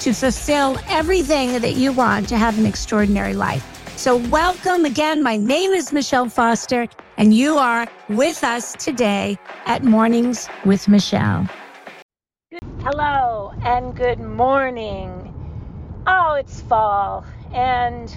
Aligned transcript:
to 0.00 0.14
fulfill 0.14 0.78
everything 0.88 1.60
that 1.60 1.74
you 1.74 1.92
want 1.92 2.26
to 2.30 2.38
have 2.38 2.58
an 2.58 2.64
extraordinary 2.64 3.34
life. 3.34 3.64
So, 3.98 4.16
welcome 4.16 4.86
again. 4.86 5.22
My 5.22 5.36
name 5.36 5.72
is 5.72 5.92
Michele 5.92 6.30
Foster, 6.30 6.88
and 7.18 7.34
you 7.34 7.58
are 7.58 7.86
with 8.08 8.42
us 8.42 8.72
today 8.72 9.38
at 9.66 9.84
Mornings 9.84 10.48
with 10.64 10.88
Michele. 10.88 11.46
Hello, 12.80 13.52
and 13.62 13.94
good 13.94 14.18
morning. 14.18 15.34
Oh, 16.06 16.32
it's 16.32 16.62
fall, 16.62 17.26
and 17.52 18.16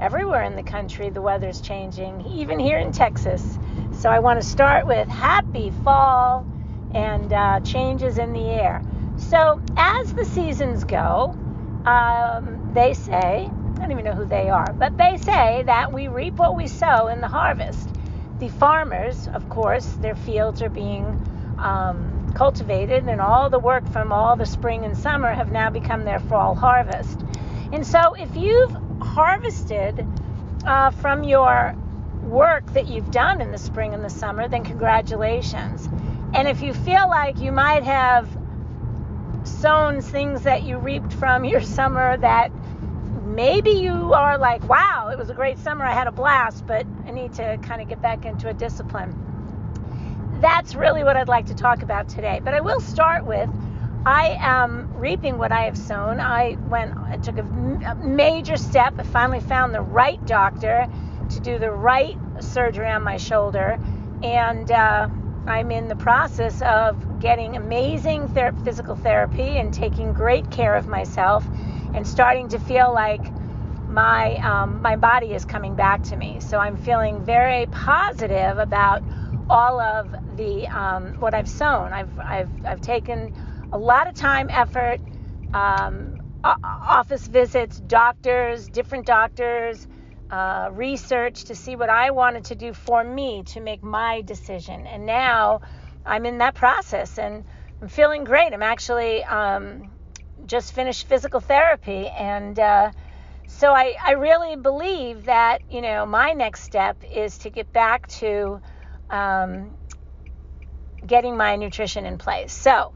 everywhere 0.00 0.44
in 0.44 0.56
the 0.56 0.62
country 0.62 1.10
the 1.10 1.20
weather's 1.20 1.60
changing, 1.60 2.24
even 2.26 2.58
here 2.58 2.78
in 2.78 2.90
Texas. 2.90 3.58
So, 3.92 4.08
I 4.08 4.20
want 4.20 4.40
to 4.40 4.48
start 4.48 4.86
with 4.86 5.08
happy 5.08 5.74
fall 5.84 6.46
and 6.94 7.30
uh, 7.34 7.60
changes 7.60 8.16
in 8.16 8.32
the 8.32 8.44
air. 8.44 8.82
So, 9.18 9.60
as 9.76 10.14
the 10.14 10.24
seasons 10.24 10.84
go, 10.84 11.36
um, 11.84 12.70
they 12.72 12.94
say, 12.94 13.50
I 13.50 13.78
don't 13.80 13.90
even 13.90 14.04
know 14.04 14.12
who 14.12 14.24
they 14.24 14.48
are, 14.48 14.72
but 14.72 14.96
they 14.96 15.16
say 15.16 15.64
that 15.64 15.92
we 15.92 16.06
reap 16.06 16.34
what 16.34 16.56
we 16.56 16.68
sow 16.68 17.08
in 17.08 17.20
the 17.20 17.28
harvest. 17.28 17.88
The 18.38 18.48
farmers, 18.48 19.26
of 19.28 19.48
course, 19.48 19.86
their 20.00 20.14
fields 20.14 20.62
are 20.62 20.70
being 20.70 21.04
um, 21.58 22.32
cultivated, 22.36 23.08
and 23.08 23.20
all 23.20 23.50
the 23.50 23.58
work 23.58 23.86
from 23.90 24.12
all 24.12 24.36
the 24.36 24.46
spring 24.46 24.84
and 24.84 24.96
summer 24.96 25.32
have 25.32 25.50
now 25.50 25.68
become 25.68 26.04
their 26.04 26.20
fall 26.20 26.54
harvest. 26.54 27.20
And 27.72 27.84
so, 27.84 28.14
if 28.14 28.36
you've 28.36 28.74
harvested 29.02 30.06
uh, 30.64 30.90
from 30.90 31.24
your 31.24 31.74
work 32.22 32.72
that 32.72 32.86
you've 32.86 33.10
done 33.10 33.40
in 33.40 33.50
the 33.50 33.58
spring 33.58 33.94
and 33.94 34.04
the 34.04 34.10
summer, 34.10 34.46
then 34.46 34.62
congratulations. 34.62 35.88
And 36.34 36.46
if 36.46 36.62
you 36.62 36.72
feel 36.72 37.08
like 37.08 37.40
you 37.40 37.50
might 37.50 37.82
have 37.82 38.28
sown 39.60 40.00
things 40.00 40.42
that 40.42 40.62
you 40.62 40.78
reaped 40.78 41.12
from 41.12 41.44
your 41.44 41.60
summer 41.60 42.16
that 42.18 42.50
maybe 43.24 43.70
you 43.70 44.14
are 44.14 44.38
like, 44.38 44.66
wow, 44.68 45.10
it 45.12 45.18
was 45.18 45.30
a 45.30 45.34
great 45.34 45.58
summer, 45.58 45.84
I 45.84 45.92
had 45.92 46.06
a 46.06 46.12
blast, 46.12 46.66
but 46.66 46.86
I 47.06 47.10
need 47.10 47.32
to 47.34 47.58
kind 47.58 47.82
of 47.82 47.88
get 47.88 48.00
back 48.00 48.24
into 48.24 48.48
a 48.48 48.54
discipline. 48.54 49.14
That's 50.40 50.74
really 50.74 51.02
what 51.02 51.16
I'd 51.16 51.28
like 51.28 51.46
to 51.46 51.54
talk 51.54 51.82
about 51.82 52.08
today. 52.08 52.40
But 52.42 52.54
I 52.54 52.60
will 52.60 52.80
start 52.80 53.26
with 53.26 53.48
I 54.06 54.38
am 54.40 54.94
reaping 54.94 55.38
what 55.38 55.50
I 55.50 55.62
have 55.64 55.76
sown. 55.76 56.20
I 56.20 56.56
went, 56.68 56.96
I 56.96 57.16
took 57.16 57.36
a 57.38 57.42
major 57.96 58.56
step. 58.56 58.94
I 58.98 59.02
finally 59.02 59.40
found 59.40 59.74
the 59.74 59.82
right 59.82 60.24
doctor 60.24 60.86
to 61.30 61.40
do 61.40 61.58
the 61.58 61.70
right 61.70 62.16
surgery 62.40 62.88
on 62.88 63.02
my 63.02 63.16
shoulder. 63.16 63.78
And, 64.22 64.70
uh, 64.70 65.08
I'm 65.46 65.70
in 65.70 65.88
the 65.88 65.96
process 65.96 66.62
of 66.62 66.96
getting 67.20 67.56
amazing 67.56 68.28
ther- 68.28 68.54
physical 68.64 68.96
therapy 68.96 69.58
and 69.58 69.72
taking 69.72 70.12
great 70.12 70.50
care 70.50 70.74
of 70.74 70.86
myself 70.86 71.46
and 71.94 72.06
starting 72.06 72.48
to 72.50 72.58
feel 72.58 72.92
like 72.92 73.22
my 73.88 74.36
um, 74.36 74.82
my 74.82 74.96
body 74.96 75.32
is 75.32 75.44
coming 75.44 75.74
back 75.74 76.02
to 76.04 76.16
me. 76.16 76.40
So 76.40 76.58
I'm 76.58 76.76
feeling 76.76 77.24
very 77.24 77.66
positive 77.66 78.58
about 78.58 79.02
all 79.48 79.80
of 79.80 80.14
the 80.36 80.68
um, 80.68 81.14
what 81.20 81.34
I've 81.34 81.48
sown. 81.48 81.92
I've 81.92 82.18
I've 82.18 82.50
I've 82.66 82.80
taken 82.80 83.32
a 83.72 83.78
lot 83.78 84.08
of 84.08 84.14
time, 84.14 84.48
effort, 84.50 85.00
um, 85.54 86.20
office 86.44 87.26
visits, 87.26 87.80
doctors, 87.80 88.68
different 88.68 89.06
doctors 89.06 89.86
uh, 90.30 90.68
research 90.72 91.44
to 91.44 91.54
see 91.54 91.76
what 91.76 91.88
I 91.90 92.10
wanted 92.10 92.44
to 92.46 92.54
do 92.54 92.72
for 92.72 93.02
me 93.02 93.42
to 93.44 93.60
make 93.60 93.82
my 93.82 94.22
decision. 94.22 94.86
And 94.86 95.06
now 95.06 95.60
I'm 96.08 96.26
in 96.26 96.38
that 96.38 96.54
process 96.54 97.18
and 97.18 97.44
I'm 97.80 97.88
feeling 97.88 98.24
great. 98.24 98.52
I'm 98.52 98.62
actually 98.62 99.22
um, 99.24 99.90
just 100.46 100.72
finished 100.72 101.06
physical 101.06 101.40
therapy. 101.40 102.08
And 102.08 102.58
uh, 102.58 102.90
so 103.46 103.72
I, 103.72 103.94
I 104.04 104.12
really 104.12 104.56
believe 104.56 105.26
that, 105.26 105.62
you 105.70 105.82
know, 105.82 106.06
my 106.06 106.32
next 106.32 106.62
step 106.62 107.02
is 107.14 107.38
to 107.38 107.50
get 107.50 107.72
back 107.72 108.08
to 108.08 108.60
um, 109.10 109.74
getting 111.06 111.36
my 111.36 111.56
nutrition 111.56 112.04
in 112.04 112.18
place. 112.18 112.52
So, 112.52 112.92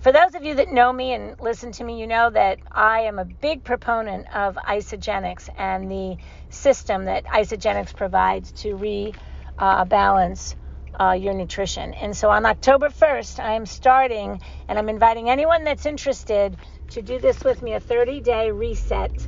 for 0.00 0.12
those 0.12 0.34
of 0.34 0.44
you 0.44 0.56
that 0.56 0.70
know 0.70 0.92
me 0.92 1.14
and 1.14 1.34
listen 1.40 1.72
to 1.72 1.84
me, 1.84 1.98
you 1.98 2.06
know 2.06 2.28
that 2.28 2.58
I 2.70 3.00
am 3.00 3.18
a 3.18 3.24
big 3.24 3.64
proponent 3.64 4.26
of 4.34 4.56
Isagenix 4.56 5.48
and 5.56 5.90
the 5.90 6.18
system 6.50 7.06
that 7.06 7.24
Isagenix 7.24 7.96
provides 7.96 8.52
to 8.52 8.76
rebalance 8.76 9.14
uh, 10.52 10.63
uh, 11.00 11.12
your 11.12 11.34
nutrition. 11.34 11.94
And 11.94 12.16
so 12.16 12.30
on 12.30 12.46
October 12.46 12.88
1st, 12.88 13.40
I 13.40 13.52
am 13.54 13.66
starting, 13.66 14.40
and 14.68 14.78
I'm 14.78 14.88
inviting 14.88 15.30
anyone 15.30 15.64
that's 15.64 15.86
interested 15.86 16.56
to 16.90 17.02
do 17.02 17.18
this 17.18 17.42
with 17.44 17.62
me 17.62 17.74
a 17.74 17.80
30 17.80 18.20
day 18.20 18.50
reset 18.50 19.26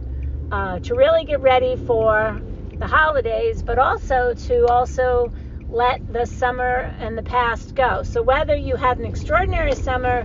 uh, 0.52 0.78
to 0.80 0.94
really 0.94 1.24
get 1.24 1.40
ready 1.40 1.76
for 1.76 2.40
the 2.78 2.86
holidays, 2.86 3.62
but 3.62 3.78
also 3.78 4.34
to 4.34 4.66
also 4.66 5.32
let 5.68 6.12
the 6.12 6.26
summer 6.26 6.94
and 7.00 7.18
the 7.18 7.22
past 7.22 7.74
go. 7.74 8.02
So 8.02 8.22
whether 8.22 8.54
you 8.54 8.76
had 8.76 8.98
an 8.98 9.04
extraordinary 9.04 9.74
summer, 9.74 10.24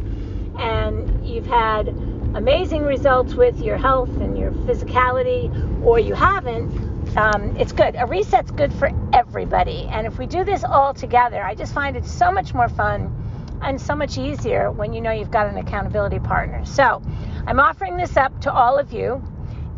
and 0.60 1.26
you've 1.26 1.48
had 1.48 1.88
amazing 2.36 2.84
results 2.84 3.34
with 3.34 3.60
your 3.62 3.78
health 3.78 4.10
and 4.22 4.38
your 4.38 4.52
physicality, 4.52 5.84
or 5.84 6.00
you 6.00 6.14
haven't, 6.14 6.91
um, 7.18 7.56
it's 7.58 7.72
good. 7.72 7.96
A 7.96 8.06
reset's 8.06 8.52
good 8.52 8.74
for 8.74 8.90
everybody. 9.14 9.88
And 9.92 10.08
if 10.08 10.18
we 10.18 10.26
do 10.26 10.44
this 10.44 10.64
all 10.64 10.94
together, 10.94 11.44
I 11.44 11.56
just 11.56 11.74
find 11.74 11.96
it 11.96 12.06
so 12.06 12.32
much 12.32 12.54
more 12.54 12.70
fun 12.70 13.18
and 13.62 13.80
so 13.80 13.96
much 13.96 14.18
easier 14.18 14.72
when 14.72 14.94
you 14.94 15.02
know 15.02 15.12
you've 15.12 15.32
got 15.32 15.48
an 15.48 15.58
accountability 15.58 16.20
partner. 16.20 16.66
So 16.66 17.02
I'm 17.46 17.60
offering 17.60 17.98
this 17.98 18.18
up 18.18 18.40
to 18.42 18.52
all 18.52 18.78
of 18.78 18.92
you, 18.94 19.22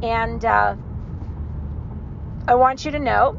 and 0.02 0.44
uh, 0.46 0.76
I 2.48 2.56
want 2.56 2.86
you 2.86 2.92
to 2.92 3.00
know 3.00 3.38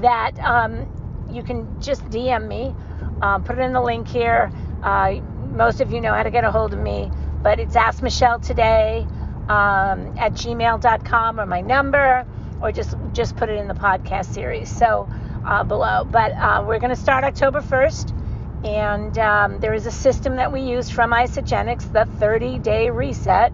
that 0.00 0.38
um, 0.40 0.86
you 1.30 1.42
can 1.42 1.80
just 1.80 2.04
DM 2.06 2.46
me, 2.46 2.74
um, 3.20 3.44
put 3.44 3.58
it 3.58 3.62
in 3.62 3.72
the 3.72 3.80
link 3.80 4.08
here. 4.08 4.50
Uh, 4.82 5.16
most 5.54 5.80
of 5.80 5.92
you 5.92 6.00
know 6.00 6.12
how 6.12 6.22
to 6.22 6.30
get 6.30 6.44
a 6.44 6.50
hold 6.50 6.72
of 6.72 6.78
me, 6.80 7.10
but 7.42 7.60
it's 7.60 7.76
Ask 7.76 8.02
Michele 8.02 8.40
Today 8.40 9.06
um, 9.48 10.16
at 10.18 10.32
gmail.com 10.32 11.40
or 11.40 11.46
my 11.46 11.60
number, 11.60 12.26
or 12.62 12.72
just 12.72 12.94
just 13.12 13.36
put 13.36 13.48
it 13.48 13.58
in 13.58 13.68
the 13.68 13.74
podcast 13.74 14.32
series 14.32 14.70
so 14.70 15.08
uh, 15.44 15.64
below. 15.64 16.04
But 16.04 16.32
uh, 16.32 16.64
we're 16.66 16.78
going 16.78 16.94
to 16.94 17.00
start 17.00 17.24
October 17.24 17.60
1st, 17.60 18.66
and 18.66 19.18
um, 19.18 19.60
there 19.60 19.74
is 19.74 19.86
a 19.86 19.90
system 19.90 20.36
that 20.36 20.52
we 20.52 20.62
use 20.62 20.88
from 20.88 21.10
Isagenix, 21.10 21.92
the 21.92 22.06
30 22.18 22.58
day 22.60 22.90
reset. 22.90 23.52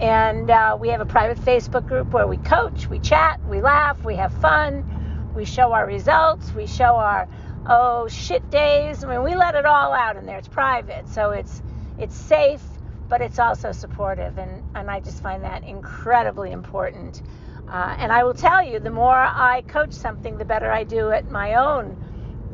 And 0.00 0.48
uh, 0.48 0.76
we 0.80 0.90
have 0.90 1.00
a 1.00 1.06
private 1.06 1.38
Facebook 1.38 1.86
group 1.88 2.12
where 2.12 2.26
we 2.26 2.36
coach, 2.36 2.88
we 2.88 3.00
chat, 3.00 3.40
we 3.48 3.60
laugh, 3.60 4.04
we 4.04 4.14
have 4.14 4.32
fun, 4.32 5.32
we 5.34 5.44
show 5.44 5.72
our 5.72 5.86
results, 5.86 6.52
we 6.54 6.66
show 6.66 6.94
our 6.96 7.28
oh 7.66 8.06
shit 8.08 8.48
days. 8.50 9.02
I 9.02 9.08
mean, 9.08 9.22
we 9.24 9.34
let 9.34 9.54
it 9.54 9.66
all 9.66 9.92
out 9.92 10.16
in 10.16 10.26
there. 10.26 10.38
It's 10.38 10.48
private, 10.48 11.08
so 11.08 11.30
it's 11.30 11.62
it's 11.98 12.14
safe, 12.14 12.62
but 13.08 13.20
it's 13.20 13.38
also 13.38 13.72
supportive, 13.72 14.38
and 14.38 14.62
and 14.74 14.90
I 14.90 15.00
just 15.00 15.22
find 15.22 15.42
that 15.44 15.64
incredibly 15.64 16.52
important. 16.52 17.22
Uh, 17.70 17.96
and 17.98 18.10
I 18.10 18.24
will 18.24 18.34
tell 18.34 18.64
you, 18.64 18.78
the 18.80 18.90
more 18.90 19.14
I 19.14 19.62
coach 19.68 19.92
something, 19.92 20.38
the 20.38 20.44
better 20.44 20.70
I 20.70 20.84
do 20.84 21.10
at 21.10 21.30
my 21.30 21.54
own 21.54 21.96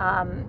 um, 0.00 0.44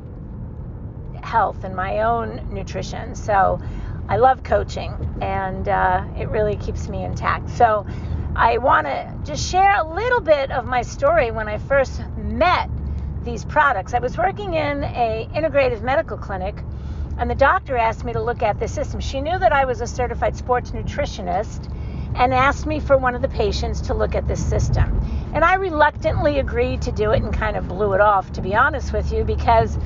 health 1.22 1.64
and 1.64 1.76
my 1.76 2.02
own 2.02 2.48
nutrition. 2.52 3.16
So 3.16 3.62
I 4.10 4.18
love 4.18 4.44
coaching, 4.44 4.94
and 5.22 5.68
uh, 5.68 6.06
it 6.18 6.30
really 6.30 6.56
keeps 6.56 6.88
me 6.88 7.04
intact. 7.04 7.50
So 7.52 7.86
I 8.36 8.58
want 8.58 8.88
to 8.88 9.16
just 9.24 9.50
share 9.50 9.80
a 9.80 9.84
little 9.84 10.22
bit 10.22 10.52
of 10.52 10.66
my 10.66 10.82
story 10.82 11.32
when 11.32 11.48
I 11.48 11.58
first 11.58 12.02
met 12.18 12.70
these 13.24 13.46
products. 13.46 13.94
I 13.94 14.00
was 14.00 14.18
working 14.18 14.54
in 14.54 14.84
a 14.84 15.28
integrative 15.34 15.82
medical 15.82 16.18
clinic 16.18 16.56
and 17.18 17.30
the 17.30 17.36
doctor 17.36 17.78
asked 17.78 18.04
me 18.04 18.14
to 18.14 18.22
look 18.22 18.44
at 18.44 18.60
the 18.60 18.68
system. 18.68 19.00
She 19.00 19.22
knew 19.22 19.40
that 19.40 19.54
I 19.54 19.66
was 19.66 19.82
a 19.82 19.88
certified 19.88 20.36
sports 20.36 20.72
nutritionist 20.72 21.72
and 22.16 22.34
asked 22.34 22.66
me 22.66 22.80
for 22.80 22.98
one 22.98 23.16
of 23.16 23.22
the 23.22 23.28
patients 23.28 23.82
to 23.82 23.94
look 23.94 24.16
at 24.16 24.28
this 24.28 24.44
system. 24.44 25.02
And 25.34 25.44
I 25.44 25.56
reluctantly 25.56 26.40
agreed 26.40 26.82
to 26.84 26.92
do 26.92 27.12
it 27.12 27.22
and 27.22 27.34
kind 27.34 27.58
of 27.58 27.68
blew 27.68 27.94
it 27.94 28.02
off, 28.02 28.32
to 28.34 28.42
be 28.42 28.56
honest 28.56 28.94
with 28.94 29.12
you, 29.12 29.24
because 29.24 29.78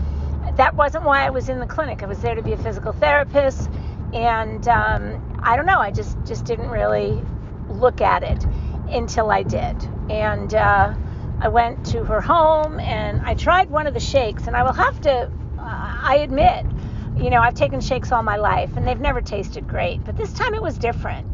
that 0.56 0.76
wasn't 0.76 1.06
why 1.06 1.26
I 1.26 1.32
was 1.32 1.50
in 1.50 1.60
the 1.60 1.66
clinic. 1.66 2.04
I 2.04 2.06
was 2.06 2.20
there 2.20 2.36
to 2.36 2.42
be 2.42 2.54
a 2.54 2.58
physical 2.58 2.94
therapist, 2.94 3.70
and 4.14 4.68
um, 4.68 5.40
I 5.42 5.56
don't 5.56 5.66
know, 5.66 5.80
I 5.80 5.92
just 5.92 6.18
just 6.26 6.46
didn't 6.46 6.70
really 6.70 7.24
look 7.68 8.02
at 8.02 8.24
it 8.24 8.46
until 8.90 9.32
I 9.32 9.44
did. 9.44 9.76
And 10.10 10.54
uh, 10.54 10.94
I 11.40 11.48
went 11.48 11.86
to 11.88 12.04
her 12.04 12.22
home 12.22 12.80
and 12.80 13.22
I 13.22 13.36
tried 13.36 13.70
one 13.70 13.88
of 13.88 13.94
the 13.94 14.00
shakes. 14.00 14.48
And 14.48 14.56
I 14.56 14.64
will 14.64 14.74
have 14.74 15.00
to, 15.02 15.12
uh, 15.12 15.30
I 15.60 16.20
admit, 16.22 16.66
you 17.18 17.30
know, 17.30 17.40
I've 17.42 17.54
taken 17.54 17.80
shakes 17.82 18.12
all 18.12 18.24
my 18.24 18.38
life 18.38 18.76
and 18.76 18.88
they've 18.88 19.00
never 19.00 19.22
tasted 19.22 19.68
great. 19.68 20.04
But 20.04 20.18
this 20.18 20.34
time 20.34 20.54
it 20.54 20.62
was 20.62 20.78
different. 20.78 21.28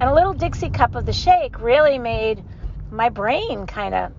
And 0.00 0.08
a 0.08 0.14
little 0.14 0.32
Dixie 0.32 0.70
cup 0.70 0.94
of 0.94 1.06
the 1.06 1.12
shake 1.12 1.60
really 1.60 1.98
made 1.98 2.42
my 2.90 3.08
brain 3.08 3.66
kind 3.66 3.94
of 3.94 4.12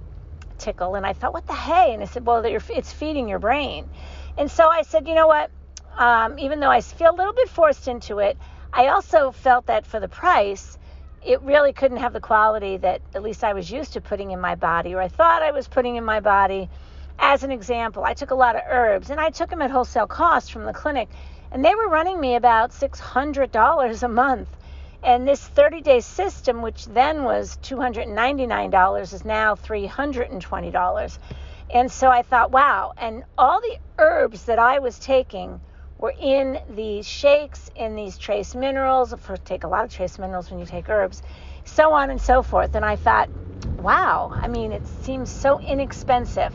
tickle. 0.57 0.95
And 0.95 1.05
I 1.05 1.13
thought, 1.13 1.33
what 1.33 1.47
the 1.47 1.53
hey? 1.53 1.93
And 1.93 2.03
I 2.03 2.05
said, 2.05 2.25
well, 2.25 2.43
it's 2.43 2.91
feeding 2.91 3.29
your 3.29 3.39
brain. 3.39 3.89
And 4.37 4.51
so 4.51 4.67
I 4.67 4.81
said, 4.81 5.07
you 5.07 5.15
know 5.15 5.27
what? 5.27 5.51
Um, 5.97 6.37
even 6.37 6.59
though 6.59 6.69
I 6.69 6.81
feel 6.81 7.11
a 7.11 7.15
little 7.15 7.33
bit 7.33 7.47
forced 7.49 7.87
into 7.87 8.19
it, 8.19 8.37
I 8.73 8.87
also 8.87 9.31
felt 9.31 9.67
that 9.67 9.85
for 9.85 9.99
the 9.99 10.09
price, 10.09 10.77
it 11.25 11.41
really 11.41 11.73
couldn't 11.73 11.97
have 11.97 12.13
the 12.13 12.19
quality 12.19 12.77
that 12.77 13.01
at 13.15 13.23
least 13.23 13.43
I 13.43 13.53
was 13.53 13.71
used 13.71 13.93
to 13.93 14.01
putting 14.01 14.31
in 14.31 14.39
my 14.39 14.55
body, 14.55 14.93
or 14.93 15.01
I 15.01 15.07
thought 15.07 15.41
I 15.41 15.51
was 15.51 15.67
putting 15.67 15.95
in 15.95 16.03
my 16.03 16.19
body. 16.19 16.69
As 17.17 17.43
an 17.43 17.51
example, 17.51 18.03
I 18.03 18.13
took 18.13 18.31
a 18.31 18.35
lot 18.35 18.55
of 18.55 18.61
herbs 18.69 19.09
and 19.09 19.19
I 19.19 19.29
took 19.29 19.49
them 19.49 19.61
at 19.61 19.71
wholesale 19.71 20.07
cost 20.07 20.51
from 20.51 20.65
the 20.65 20.73
clinic, 20.73 21.09
and 21.51 21.63
they 21.63 21.75
were 21.75 21.89
running 21.89 22.19
me 22.19 22.35
about 22.35 22.71
$600 22.71 24.03
a 24.03 24.07
month. 24.07 24.49
And 25.03 25.27
this 25.27 25.41
30 25.41 25.81
day 25.81 25.99
system, 26.01 26.61
which 26.61 26.85
then 26.85 27.23
was 27.23 27.57
$299, 27.63 29.13
is 29.13 29.25
now 29.25 29.55
$320. 29.55 31.19
And 31.71 31.91
so 31.91 32.09
I 32.09 32.23
thought, 32.23 32.51
wow. 32.51 32.93
And 32.97 33.23
all 33.37 33.61
the 33.61 33.77
herbs 33.97 34.45
that 34.45 34.59
I 34.59 34.79
was 34.79 34.99
taking 34.99 35.61
were 35.97 36.13
in 36.19 36.59
these 36.69 37.07
shakes, 37.07 37.69
in 37.75 37.95
these 37.95 38.17
trace 38.17 38.55
minerals. 38.55 39.13
Of 39.13 39.25
course, 39.25 39.39
take 39.45 39.63
a 39.63 39.67
lot 39.67 39.85
of 39.85 39.93
trace 39.93 40.17
minerals 40.17 40.49
when 40.49 40.59
you 40.59 40.65
take 40.65 40.89
herbs, 40.89 41.21
so 41.65 41.93
on 41.93 42.09
and 42.09 42.19
so 42.19 42.41
forth. 42.41 42.75
And 42.75 42.83
I 42.83 42.95
thought, 42.95 43.29
wow. 43.79 44.31
I 44.33 44.47
mean, 44.47 44.71
it 44.71 44.85
seems 45.03 45.29
so 45.29 45.59
inexpensive 45.59 46.53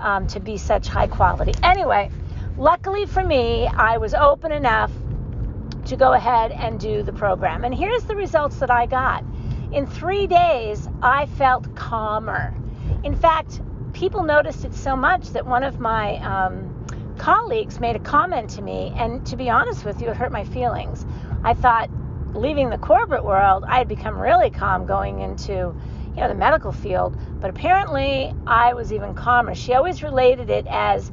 um, 0.00 0.26
to 0.28 0.40
be 0.40 0.56
such 0.56 0.88
high 0.88 1.06
quality. 1.06 1.52
Anyway, 1.62 2.10
luckily 2.56 3.06
for 3.06 3.22
me, 3.22 3.66
I 3.66 3.98
was 3.98 4.14
open 4.14 4.52
enough 4.52 4.90
to 5.86 5.96
go 5.96 6.12
ahead 6.12 6.52
and 6.52 6.78
do 6.78 7.02
the 7.02 7.12
program. 7.12 7.64
And 7.64 7.74
here's 7.74 8.04
the 8.04 8.16
results 8.16 8.56
that 8.58 8.70
I 8.70 8.86
got. 8.86 9.24
In 9.72 9.86
three 9.86 10.26
days, 10.26 10.88
I 11.02 11.26
felt 11.26 11.74
calmer. 11.74 12.54
In 13.04 13.14
fact, 13.14 13.60
people 13.92 14.22
noticed 14.22 14.64
it 14.64 14.74
so 14.74 14.96
much 14.96 15.28
that 15.30 15.46
one 15.46 15.62
of 15.62 15.80
my 15.80 16.16
um, 16.16 16.86
colleagues 17.18 17.80
made 17.80 17.96
a 17.96 18.00
comment 18.00 18.50
to 18.50 18.62
me, 18.62 18.92
and 18.96 19.24
to 19.26 19.36
be 19.36 19.48
honest 19.48 19.84
with 19.84 20.00
you, 20.00 20.08
it 20.08 20.16
hurt 20.16 20.32
my 20.32 20.44
feelings. 20.44 21.06
I 21.42 21.54
thought, 21.54 21.88
leaving 22.34 22.70
the 22.70 22.78
corporate 22.78 23.24
world, 23.24 23.64
I 23.66 23.78
had 23.78 23.88
become 23.88 24.18
really 24.18 24.50
calm 24.50 24.86
going 24.86 25.20
into 25.20 25.74
you 26.16 26.22
know 26.22 26.28
the 26.28 26.34
medical 26.34 26.72
field, 26.72 27.16
but 27.40 27.50
apparently 27.50 28.34
I 28.46 28.74
was 28.74 28.92
even 28.92 29.14
calmer. 29.14 29.54
She 29.54 29.74
always 29.74 30.02
related 30.02 30.50
it 30.50 30.66
as 30.68 31.12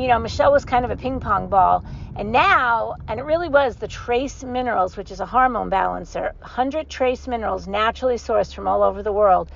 you 0.00 0.08
know, 0.08 0.18
Michele 0.18 0.52
was 0.52 0.64
kind 0.64 0.84
of 0.84 0.90
a 0.90 0.96
ping 0.96 1.20
pong 1.20 1.48
ball. 1.48 1.84
And 2.16 2.32
now, 2.32 2.96
and 3.08 3.20
it 3.20 3.24
really 3.24 3.48
was 3.48 3.76
the 3.76 3.88
trace 3.88 4.42
minerals, 4.44 4.96
which 4.96 5.10
is 5.10 5.20
a 5.20 5.26
hormone 5.26 5.68
balancer, 5.68 6.32
100 6.40 6.88
trace 6.88 7.28
minerals 7.28 7.66
naturally 7.68 8.16
sourced 8.16 8.54
from 8.54 8.68
all 8.68 8.82
over 8.82 9.02
the 9.02 9.12
world. 9.12 9.50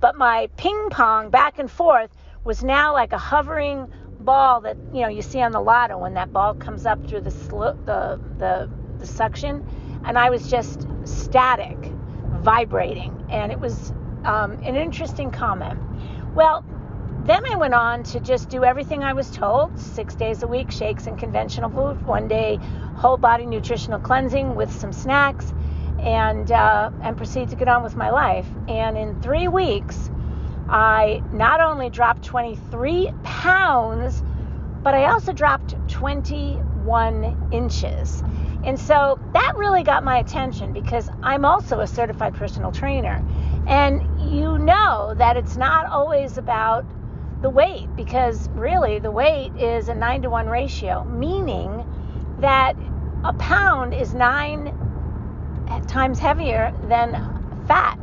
But 0.00 0.16
my 0.16 0.48
ping 0.56 0.90
pong 0.90 1.30
back 1.30 1.58
and 1.58 1.70
forth 1.70 2.10
was 2.44 2.62
now 2.62 2.92
like 2.92 3.12
a 3.12 3.18
hovering 3.18 3.88
ball 4.20 4.60
that, 4.62 4.76
you 4.92 5.02
know, 5.02 5.08
you 5.08 5.22
see 5.22 5.40
on 5.42 5.52
the 5.52 5.60
lotto 5.60 5.98
when 5.98 6.14
that 6.14 6.32
ball 6.32 6.54
comes 6.54 6.86
up 6.86 7.06
through 7.08 7.22
the, 7.22 7.30
sl- 7.30 7.76
the, 7.84 8.20
the, 8.38 8.70
the 8.98 9.06
suction. 9.06 9.66
And 10.04 10.18
I 10.18 10.30
was 10.30 10.48
just 10.50 10.86
static, 11.04 11.76
vibrating. 12.40 13.26
And 13.30 13.52
it 13.52 13.60
was 13.60 13.92
um, 14.24 14.52
an 14.62 14.76
interesting 14.76 15.30
comment. 15.30 15.78
Well, 16.34 16.64
then 17.26 17.42
I 17.50 17.56
went 17.56 17.74
on 17.74 18.02
to 18.04 18.20
just 18.20 18.48
do 18.48 18.64
everything 18.64 19.02
I 19.02 19.12
was 19.12 19.30
told 19.30 19.78
six 19.78 20.14
days 20.14 20.42
a 20.42 20.46
week, 20.46 20.70
shakes 20.70 21.06
and 21.06 21.18
conventional 21.18 21.70
food, 21.70 22.04
one 22.06 22.28
day 22.28 22.58
whole 22.94 23.16
body 23.16 23.46
nutritional 23.46 23.98
cleansing 23.98 24.54
with 24.54 24.72
some 24.72 24.92
snacks, 24.92 25.52
and, 25.98 26.50
uh, 26.52 26.90
and 27.02 27.16
proceed 27.16 27.48
to 27.50 27.56
get 27.56 27.68
on 27.68 27.82
with 27.82 27.96
my 27.96 28.10
life. 28.10 28.46
And 28.68 28.96
in 28.96 29.20
three 29.22 29.48
weeks, 29.48 30.10
I 30.68 31.22
not 31.32 31.60
only 31.60 31.90
dropped 31.90 32.24
23 32.24 33.12
pounds, 33.22 34.22
but 34.82 34.94
I 34.94 35.06
also 35.06 35.32
dropped 35.32 35.74
21 35.88 37.48
inches. 37.52 38.22
And 38.64 38.78
so 38.78 39.18
that 39.32 39.54
really 39.56 39.82
got 39.82 40.04
my 40.04 40.18
attention 40.18 40.72
because 40.72 41.08
I'm 41.22 41.44
also 41.44 41.80
a 41.80 41.86
certified 41.86 42.34
personal 42.34 42.72
trainer. 42.72 43.24
And 43.66 44.02
you 44.30 44.58
know 44.58 45.14
that 45.18 45.36
it's 45.36 45.56
not 45.56 45.86
always 45.86 46.38
about 46.38 46.84
the 47.42 47.50
weight 47.50 47.88
because 47.96 48.48
really 48.50 48.98
the 48.98 49.10
weight 49.10 49.54
is 49.56 49.88
a 49.88 49.94
9 49.94 50.22
to 50.22 50.30
1 50.30 50.46
ratio, 50.48 51.04
meaning 51.04 51.84
that 52.40 52.74
a 53.24 53.32
pound 53.34 53.94
is 53.94 54.14
9 54.14 55.84
times 55.86 56.18
heavier 56.18 56.72
than 56.88 57.12
fat. 57.66 57.98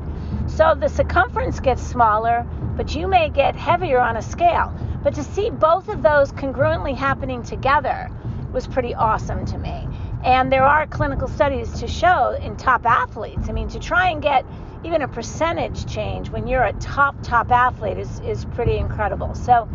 So 0.47 0.75
the 0.75 0.89
circumference 0.89 1.59
gets 1.59 1.81
smaller, 1.81 2.45
but 2.75 2.95
you 2.95 3.07
may 3.07 3.29
get 3.29 3.55
heavier 3.55 3.99
on 3.99 4.17
a 4.17 4.21
scale. 4.21 4.73
But 5.03 5.15
to 5.15 5.23
see 5.23 5.49
both 5.49 5.89
of 5.89 6.01
those 6.01 6.31
congruently 6.31 6.95
happening 6.95 7.43
together 7.43 8.09
was 8.51 8.67
pretty 8.67 8.93
awesome 8.93 9.45
to 9.47 9.57
me. 9.57 9.87
And 10.23 10.51
there 10.51 10.63
are 10.63 10.87
clinical 10.87 11.27
studies 11.27 11.71
to 11.79 11.87
show 11.87 12.31
in 12.41 12.55
top 12.55 12.85
athletes. 12.85 13.49
I 13.49 13.51
mean, 13.51 13.67
to 13.69 13.79
try 13.79 14.09
and 14.09 14.21
get 14.21 14.45
even 14.83 15.01
a 15.01 15.07
percentage 15.07 15.85
change 15.85 16.29
when 16.29 16.47
you're 16.47 16.63
a 16.63 16.73
top, 16.73 17.15
top 17.23 17.51
athlete 17.51 17.97
is, 17.97 18.19
is 18.21 18.45
pretty 18.45 18.77
incredible. 18.77 19.33
So, 19.33 19.67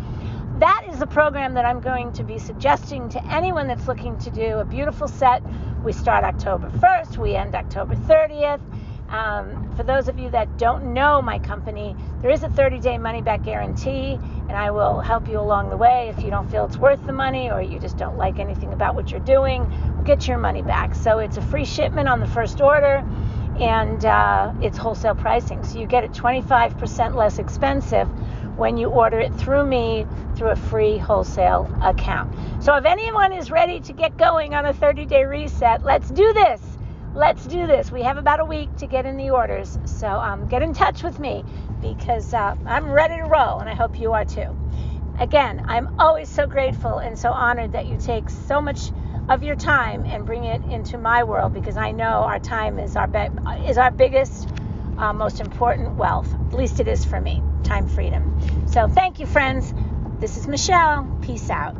that 0.58 0.86
is 0.88 0.98
the 0.98 1.06
program 1.06 1.54
that 1.54 1.64
I'm 1.64 1.80
going 1.80 2.12
to 2.14 2.24
be 2.24 2.36
suggesting 2.38 3.08
to 3.10 3.24
anyone 3.32 3.68
that's 3.68 3.86
looking 3.86 4.18
to 4.18 4.30
do 4.30 4.58
a 4.58 4.64
beautiful 4.64 5.06
set. 5.06 5.40
We 5.84 5.92
start 5.92 6.24
October 6.24 6.68
1st, 6.70 7.16
we 7.16 7.36
end 7.36 7.54
October 7.54 7.94
30th. 7.94 8.60
Um, 9.08 9.72
for 9.76 9.84
those 9.84 10.08
of 10.08 10.18
you 10.18 10.28
that 10.30 10.58
don't 10.58 10.92
know 10.92 11.22
my 11.22 11.38
company, 11.38 11.96
there 12.20 12.30
is 12.30 12.42
a 12.42 12.48
30 12.50 12.80
day 12.80 12.98
money 12.98 13.22
back 13.22 13.44
guarantee, 13.44 14.18
and 14.48 14.52
I 14.52 14.70
will 14.72 15.00
help 15.00 15.28
you 15.28 15.38
along 15.38 15.70
the 15.70 15.76
way. 15.76 16.12
If 16.14 16.22
you 16.22 16.30
don't 16.30 16.50
feel 16.50 16.66
it's 16.66 16.76
worth 16.76 17.06
the 17.06 17.12
money 17.12 17.50
or 17.50 17.62
you 17.62 17.78
just 17.78 17.96
don't 17.96 18.18
like 18.18 18.40
anything 18.40 18.72
about 18.72 18.96
what 18.96 19.12
you're 19.12 19.20
doing, 19.20 19.70
we'll 19.94 20.04
get 20.04 20.26
your 20.26 20.38
money 20.38 20.62
back. 20.62 20.94
So 20.94 21.20
it's 21.20 21.36
a 21.36 21.42
free 21.42 21.64
shipment 21.64 22.08
on 22.08 22.18
the 22.18 22.26
first 22.26 22.60
order 22.60 23.04
and 23.60 24.04
uh, 24.04 24.52
it's 24.60 24.78
wholesale 24.78 25.14
pricing. 25.14 25.64
So 25.64 25.78
you 25.78 25.86
get 25.86 26.04
it 26.04 26.12
25% 26.12 27.14
less 27.14 27.38
expensive 27.38 28.08
when 28.56 28.76
you 28.76 28.88
order 28.88 29.20
it 29.20 29.34
through 29.34 29.64
me 29.66 30.06
through 30.36 30.50
a 30.50 30.56
free 30.56 30.98
wholesale 30.98 31.70
account. 31.82 32.34
So 32.62 32.76
if 32.76 32.84
anyone 32.84 33.32
is 33.32 33.50
ready 33.50 33.80
to 33.80 33.92
get 33.92 34.16
going 34.16 34.54
on 34.54 34.66
a 34.66 34.72
30 34.72 35.06
day 35.06 35.24
reset, 35.24 35.84
let's 35.84 36.10
do 36.10 36.32
this. 36.32 36.60
Let's 37.14 37.46
do 37.46 37.66
this. 37.66 37.90
We 37.90 38.02
have 38.02 38.16
about 38.16 38.40
a 38.40 38.44
week 38.44 38.74
to 38.76 38.86
get 38.86 39.06
in 39.06 39.16
the 39.16 39.30
orders. 39.30 39.78
So 39.84 40.08
um, 40.08 40.46
get 40.48 40.62
in 40.62 40.72
touch 40.72 41.02
with 41.02 41.18
me 41.18 41.44
because 41.80 42.34
uh, 42.34 42.54
I'm 42.66 42.90
ready 42.90 43.16
to 43.16 43.24
roll 43.24 43.58
and 43.60 43.68
I 43.68 43.74
hope 43.74 43.98
you 43.98 44.12
are 44.12 44.24
too. 44.24 44.56
Again, 45.18 45.64
I'm 45.66 45.98
always 45.98 46.28
so 46.28 46.46
grateful 46.46 46.98
and 46.98 47.18
so 47.18 47.32
honored 47.32 47.72
that 47.72 47.86
you 47.86 47.96
take 47.98 48.30
so 48.30 48.60
much 48.60 48.92
of 49.28 49.42
your 49.42 49.56
time 49.56 50.04
and 50.06 50.24
bring 50.24 50.44
it 50.44 50.62
into 50.64 50.96
my 50.96 51.22
world 51.22 51.52
because 51.52 51.76
I 51.76 51.90
know 51.90 52.04
our 52.04 52.38
time 52.38 52.78
is 52.78 52.96
our 52.96 53.06
be- 53.06 53.28
is 53.66 53.76
our 53.76 53.90
biggest, 53.90 54.48
uh, 54.96 55.12
most 55.12 55.40
important 55.40 55.96
wealth. 55.96 56.32
At 56.50 56.54
least 56.54 56.80
it 56.80 56.88
is 56.88 57.04
for 57.04 57.20
me. 57.20 57.42
Time 57.62 57.86
freedom. 57.86 58.38
So 58.66 58.88
thank 58.88 59.20
you, 59.20 59.26
friends. 59.26 59.74
This 60.18 60.36
is 60.36 60.48
Michele. 60.48 61.06
Peace 61.22 61.50
out. 61.50 61.76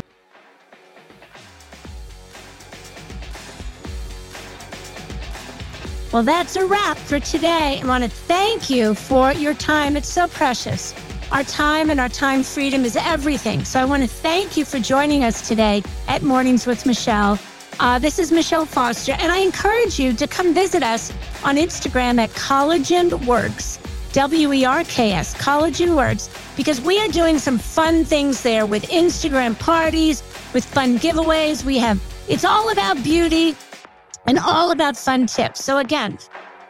Well, 6.13 6.23
that's 6.23 6.57
a 6.57 6.65
wrap 6.65 6.97
for 6.97 7.21
today. 7.21 7.81
I 7.83 7.87
want 7.87 8.03
to 8.05 8.11
thank 8.11 8.71
you 8.71 8.95
for 8.95 9.33
your 9.33 9.55
time. 9.55 9.97
It's 9.97 10.09
so 10.09 10.27
precious. 10.29 10.95
Our 11.31 11.45
time 11.45 11.91
and 11.91 12.01
our 12.01 12.09
time 12.09 12.43
freedom 12.43 12.87
is 12.87 12.97
everything. 12.97 13.65
So 13.65 13.79
I 13.79 13.85
want 13.85 14.03
to 14.03 14.09
thank 14.09 14.57
you 14.57 14.65
for 14.65 14.79
joining 14.79 15.23
us 15.23 15.47
today 15.47 15.83
at 16.09 16.23
Mornings 16.23 16.67
with 16.67 16.85
Michele. 16.87 17.39
Uh, 17.79 17.99
this 17.99 18.19
is 18.19 18.33
Michele 18.33 18.67
Foster, 18.67 19.13
and 19.13 19.31
I 19.31 19.39
encourage 19.39 20.01
you 20.01 20.13
to 20.15 20.27
come 20.27 20.53
visit 20.53 20.83
us 20.83 21.13
on 21.45 21.57
Instagram 21.57 22.19
at 22.19 22.31
Collagen 22.31 23.25
Werks, 23.25 23.79
W 24.13 24.53
E 24.53 24.65
R 24.65 24.83
K 24.85 25.13
S, 25.13 25.35
Collagen 25.35 25.95
Werks, 25.95 26.29
because 26.57 26.81
we 26.81 26.99
are 26.99 27.09
doing 27.09 27.39
some 27.39 27.59
fun 27.59 28.05
things 28.05 28.43
there 28.43 28.67
with 28.67 28.85
Instagram 28.91 29.57
parties, 29.59 30.25
with 30.53 30.65
fun 30.65 30.99
giveaways. 30.99 31.65
We 31.65 31.79
have, 31.79 32.03
it's 32.29 32.45
all 32.45 32.73
about 32.73 33.05
beauty 33.05 33.55
and 34.27 34.39
all 34.41 34.73
about 34.73 34.97
fun 34.97 35.27
tips. 35.27 35.63
So 35.63 35.79
again, 35.79 36.19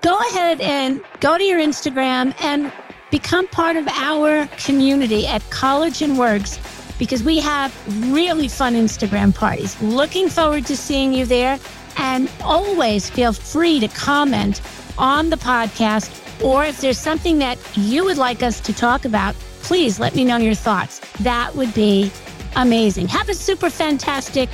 go 0.03 0.19
ahead 0.29 0.61
and 0.61 1.01
go 1.21 1.39
to 1.39 1.45
your 1.45 1.61
Instagram 1.61 2.35
and 2.43 2.71
Become 3.11 3.49
part 3.49 3.77
of 3.77 3.89
our 3.89 4.47
community 4.59 5.27
at 5.27 5.41
Collagen 5.45 6.19
Werks 6.19 6.59
because 6.99 7.23
we 7.23 7.39
have 7.39 7.73
really 8.13 8.49
fun 8.49 8.75
Instagram 8.75 9.35
parties. 9.35 9.81
Looking 9.81 10.29
forward 10.29 10.67
to 10.67 10.77
seeing 10.77 11.13
you 11.13 11.25
there. 11.27 11.59
And 12.01 12.31
always 12.43 13.11
feel 13.11 13.33
free 13.33 13.81
to 13.81 13.89
comment 13.89 14.61
on 14.99 15.31
the 15.31 15.37
podcast 15.37 16.15
Or 16.43 16.65
if 16.65 16.81
there's 16.81 16.99
something 16.99 17.39
that 17.39 17.59
you 17.77 18.05
would 18.05 18.17
like 18.17 18.43
us 18.43 18.61
to 18.61 18.73
talk 18.73 19.05
about, 19.05 19.35
please 19.63 19.99
let 19.99 20.15
me 20.15 20.25
know 20.25 20.37
your 20.37 20.55
thoughts. 20.55 21.01
That 21.21 21.55
would 21.57 21.75
be 21.75 22.13
amazing. 22.57 23.09
Have 23.09 23.29
a 23.29 23.35
super 23.35 23.71
fantastic 23.71 24.49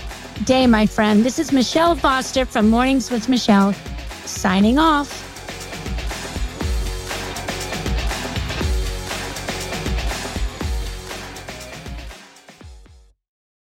day, 0.45 0.67
my 0.67 0.87
friend. 0.87 1.25
This 1.25 1.39
is 1.39 1.53
Michele 1.53 1.95
Foster 1.95 2.47
from 2.47 2.71
Mornings 2.71 3.11
with 3.11 3.29
Michele, 3.29 3.75
signing 4.25 4.79
off. 4.79 5.24